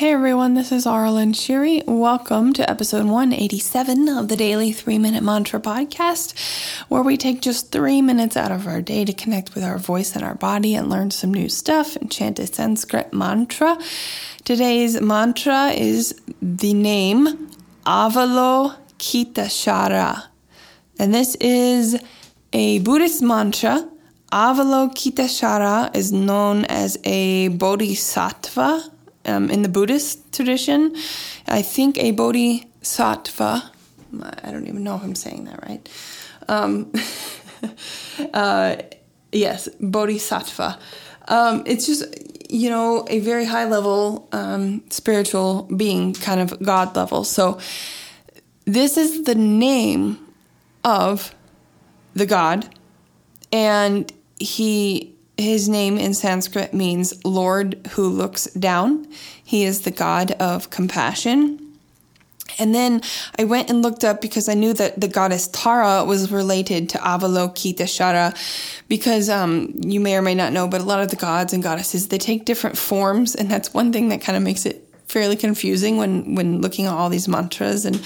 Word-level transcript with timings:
Hey 0.00 0.14
everyone, 0.14 0.54
this 0.54 0.72
is 0.72 0.86
Aaralyn 0.86 1.34
Shiri. 1.34 1.86
Welcome 1.86 2.54
to 2.54 2.70
episode 2.70 3.04
187 3.04 4.08
of 4.08 4.28
the 4.28 4.36
Daily 4.36 4.72
3 4.72 4.96
Minute 4.96 5.22
Mantra 5.22 5.60
Podcast, 5.60 6.32
where 6.88 7.02
we 7.02 7.18
take 7.18 7.42
just 7.42 7.70
three 7.70 8.00
minutes 8.00 8.34
out 8.34 8.50
of 8.50 8.66
our 8.66 8.80
day 8.80 9.04
to 9.04 9.12
connect 9.12 9.54
with 9.54 9.62
our 9.62 9.76
voice 9.76 10.16
and 10.16 10.24
our 10.24 10.36
body 10.36 10.74
and 10.74 10.88
learn 10.88 11.10
some 11.10 11.34
new 11.34 11.50
stuff 11.50 11.96
and 11.96 12.10
chant 12.10 12.38
a 12.38 12.46
Sanskrit 12.46 13.12
mantra. 13.12 13.76
Today's 14.44 15.02
mantra 15.02 15.66
is 15.66 16.18
the 16.40 16.72
name 16.72 17.50
Avalokiteshvara. 17.84 20.28
And 20.98 21.12
this 21.12 21.34
is 21.42 22.02
a 22.54 22.78
Buddhist 22.78 23.20
mantra. 23.20 23.86
Avalokiteshvara 24.32 25.94
is 25.94 26.10
known 26.10 26.64
as 26.64 26.96
a 27.04 27.48
bodhisattva 27.48 28.92
um, 29.24 29.50
in 29.50 29.62
the 29.62 29.68
Buddhist 29.68 30.32
tradition. 30.32 30.96
I 31.46 31.62
think 31.62 31.98
a 31.98 32.12
bodhisattva, 32.12 33.70
I 34.42 34.50
don't 34.50 34.66
even 34.66 34.84
know 34.84 34.96
if 34.96 35.02
I'm 35.02 35.14
saying 35.14 35.44
that 35.44 35.62
right. 35.68 35.88
Um, 36.48 36.92
uh, 38.34 38.76
yes, 39.32 39.68
bodhisattva. 39.80 40.78
Um, 41.28 41.62
it's 41.66 41.86
just, 41.86 42.04
you 42.50 42.70
know, 42.70 43.06
a 43.08 43.20
very 43.20 43.44
high 43.44 43.66
level 43.66 44.28
um, 44.32 44.82
spiritual 44.90 45.68
being, 45.76 46.14
kind 46.14 46.40
of 46.40 46.60
God 46.62 46.96
level. 46.96 47.24
So, 47.24 47.58
this 48.64 48.96
is 48.96 49.24
the 49.24 49.34
name 49.34 50.18
of 50.84 51.34
the 52.14 52.26
God, 52.26 52.68
and 53.52 54.12
he 54.38 55.16
his 55.40 55.68
name 55.68 55.98
in 55.98 56.14
Sanskrit 56.14 56.72
means 56.72 57.24
Lord 57.24 57.86
who 57.92 58.08
looks 58.08 58.46
down. 58.52 59.06
He 59.42 59.64
is 59.64 59.82
the 59.82 59.90
God 59.90 60.32
of 60.32 60.70
compassion. 60.70 61.66
And 62.58 62.74
then 62.74 63.00
I 63.38 63.44
went 63.44 63.70
and 63.70 63.80
looked 63.82 64.04
up 64.04 64.20
because 64.20 64.48
I 64.48 64.54
knew 64.54 64.72
that 64.74 65.00
the 65.00 65.08
goddess 65.08 65.48
Tara 65.48 66.04
was 66.04 66.30
related 66.30 66.90
to 66.90 66.98
Avalokiteshvara 66.98 68.36
because 68.88 69.28
um, 69.28 69.72
you 69.76 70.00
may 70.00 70.16
or 70.16 70.22
may 70.22 70.34
not 70.34 70.52
know, 70.52 70.68
but 70.68 70.80
a 70.80 70.84
lot 70.84 71.00
of 71.00 71.10
the 71.10 71.16
gods 71.16 71.52
and 71.52 71.62
goddesses, 71.62 72.08
they 72.08 72.18
take 72.18 72.44
different 72.44 72.76
forms. 72.76 73.34
And 73.34 73.48
that's 73.48 73.72
one 73.72 73.92
thing 73.92 74.08
that 74.08 74.20
kind 74.20 74.36
of 74.36 74.42
makes 74.42 74.66
it 74.66 74.89
fairly 75.10 75.36
confusing 75.36 75.96
when 75.96 76.34
when 76.36 76.60
looking 76.60 76.86
at 76.86 76.92
all 76.92 77.08
these 77.08 77.26
mantras 77.26 77.84
and 77.84 78.00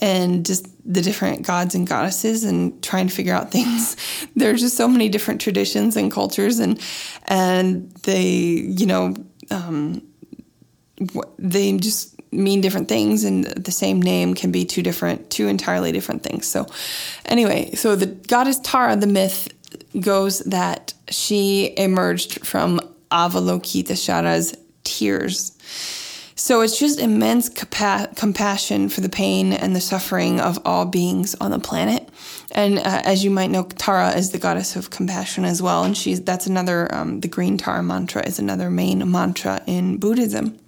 and 0.00 0.44
just 0.44 0.66
the 0.84 1.00
different 1.00 1.46
gods 1.46 1.74
and 1.74 1.86
goddesses 1.86 2.44
and 2.44 2.82
trying 2.82 3.08
to 3.08 3.14
figure 3.14 3.34
out 3.34 3.50
things. 3.56 3.96
There's 4.36 4.60
just 4.60 4.76
so 4.76 4.86
many 4.86 5.08
different 5.08 5.40
traditions 5.40 5.96
and 5.96 6.12
cultures 6.12 6.58
and 6.58 6.80
and 7.28 7.90
they 8.02 8.22
you 8.22 8.86
know 8.86 9.14
um, 9.50 10.02
they 11.38 11.76
just 11.78 12.20
mean 12.32 12.60
different 12.60 12.88
things 12.88 13.24
and 13.24 13.44
the 13.44 13.72
same 13.72 14.00
name 14.00 14.34
can 14.34 14.50
be 14.50 14.64
two 14.64 14.82
different 14.82 15.30
two 15.30 15.48
entirely 15.48 15.90
different 15.90 16.22
things. 16.22 16.46
So 16.46 16.66
anyway, 17.24 17.74
so 17.74 17.96
the 17.96 18.06
goddess 18.06 18.60
Tara, 18.62 18.96
the 18.96 19.06
myth 19.06 19.48
goes 20.00 20.40
that 20.40 20.92
she 21.08 21.74
emerged 21.76 22.46
from 22.46 22.80
Avalokiteshvara's 23.10 24.56
tears 24.84 25.52
so 26.34 26.60
it's 26.62 26.78
just 26.78 26.98
immense 26.98 27.48
compa- 27.48 28.14
compassion 28.16 28.88
for 28.88 29.00
the 29.00 29.08
pain 29.08 29.52
and 29.52 29.76
the 29.76 29.80
suffering 29.80 30.40
of 30.40 30.58
all 30.64 30.86
beings 30.86 31.34
on 31.40 31.50
the 31.50 31.58
planet. 31.58 32.08
And 32.52 32.78
uh, 32.78 33.02
as 33.04 33.24
you 33.24 33.30
might 33.30 33.50
know, 33.50 33.64
Tara 33.64 34.10
is 34.10 34.30
the 34.30 34.38
goddess 34.38 34.76
of 34.76 34.90
compassion 34.90 35.44
as 35.44 35.62
well, 35.62 35.84
and 35.84 35.96
she's 35.96 36.20
that's 36.20 36.46
another 36.46 36.92
um, 36.94 37.20
the 37.20 37.28
green 37.28 37.56
Tara 37.58 37.82
mantra 37.82 38.26
is 38.26 38.38
another 38.38 38.70
main 38.70 39.10
mantra 39.10 39.62
in 39.66 39.98
Buddhism. 39.98 40.58